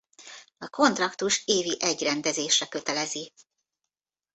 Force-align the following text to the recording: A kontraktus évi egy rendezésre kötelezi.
A 0.57 0.67
kontraktus 0.69 1.41
évi 1.45 1.75
egy 1.79 2.03
rendezésre 2.03 2.65
kötelezi. 2.67 3.33